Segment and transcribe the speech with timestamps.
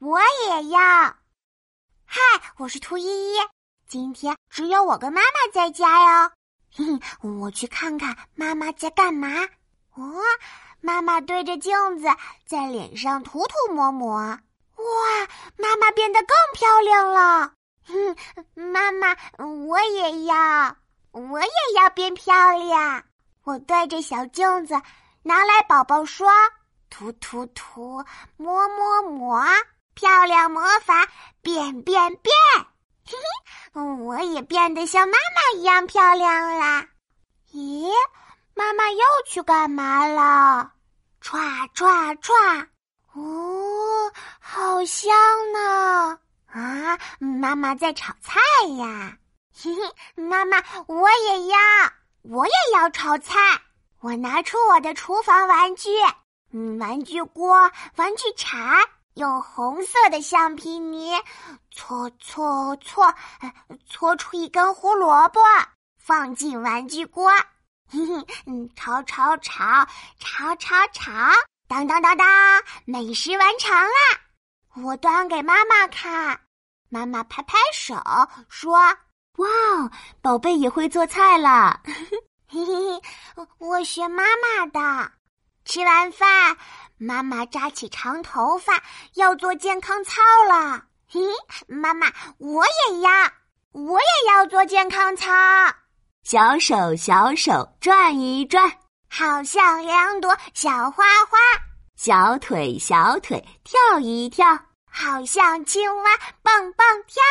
[0.00, 0.78] 我也要。
[2.04, 2.20] 嗨，
[2.56, 3.36] 我是兔依依，
[3.88, 6.30] 今天只有我跟妈妈在家哟。
[6.72, 9.28] 嘿嘿，我去看看妈妈在干嘛。
[9.94, 10.14] 哦，
[10.80, 12.06] 妈妈对着镜子
[12.46, 14.16] 在脸上涂涂抹抹。
[14.18, 14.38] 哇，
[15.56, 17.52] 妈妈变得更漂亮了。
[17.84, 18.16] 哼，
[18.54, 20.76] 妈妈，我也要，
[21.10, 23.02] 我也要变漂亮。
[23.42, 24.80] 我对着小镜子，
[25.22, 26.30] 拿来宝宝刷，
[26.88, 28.04] 涂涂涂，
[28.36, 29.44] 抹抹抹，
[29.98, 31.08] 漂亮魔法
[31.42, 32.32] 变变变！
[33.04, 33.16] 嘿
[33.74, 36.86] 嘿，我也变得像妈妈一样漂亮啦。
[37.52, 37.90] 咦，
[38.54, 40.70] 妈妈又去干嘛了？
[41.20, 42.68] 唰唰唰！
[43.12, 45.12] 哦，好香
[45.52, 46.20] 呢！
[46.46, 48.38] 啊，妈妈在炒菜
[48.78, 49.18] 呀！
[49.52, 51.58] 嘿嘿，妈妈，我也要。
[52.22, 53.34] 我也要炒菜。
[54.00, 55.88] 我拿出我的厨房玩具，
[56.52, 58.78] 嗯，玩具锅、玩具铲，
[59.18, 61.12] 用红色的橡皮泥
[61.72, 63.12] 搓搓搓，
[63.88, 65.40] 搓出一根胡萝卜，
[65.98, 67.28] 放进玩具锅，
[67.90, 69.84] 嘿嘿，嗯，炒炒炒，
[70.20, 71.12] 炒炒炒，
[71.66, 72.26] 当当当当，
[72.84, 74.84] 美食完成了。
[74.84, 76.40] 我端给妈妈看，
[76.88, 77.96] 妈妈拍拍手
[78.48, 78.72] 说。
[79.38, 81.80] 哇哦，宝贝也会做菜了！
[82.48, 83.02] 嘿嘿嘿，
[83.58, 85.12] 我学妈妈的。
[85.68, 86.56] 吃完饭，
[86.96, 88.82] 妈妈扎起长头发，
[89.16, 90.82] 要做健康操了。
[91.06, 91.20] 嘿，
[91.66, 92.06] 妈妈，
[92.38, 93.10] 我也要，
[93.72, 95.30] 我也要做健康操。
[96.22, 98.66] 小手小手转一转，
[99.10, 101.36] 好像两朵小花花。
[101.96, 104.46] 小腿小腿跳一跳，
[104.90, 107.22] 好像青蛙蹦蹦跳。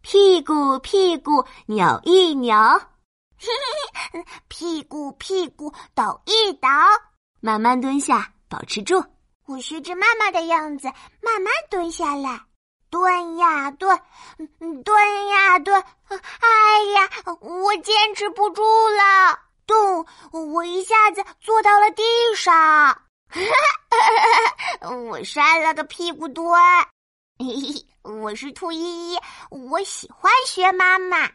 [0.00, 2.54] 屁股屁股扭一扭，
[3.36, 3.48] 嘿
[4.12, 6.68] 嘿，屁股屁股抖一抖，
[7.40, 9.02] 慢慢蹲下，保持住。
[9.46, 10.86] 我学着妈妈的样子，
[11.20, 12.40] 慢慢蹲下来，
[12.90, 13.98] 蹲呀蹲，
[14.84, 15.82] 蹲呀蹲。
[16.08, 20.06] 哎呀，我坚持不住了，咚！
[20.52, 22.02] 我一下子坐到了地
[22.36, 23.02] 上，
[25.08, 26.46] 我摔了个屁股墩。
[27.38, 27.86] 嘿嘿。
[28.02, 29.18] 我是兔依依，
[29.50, 31.30] 我喜欢学妈妈。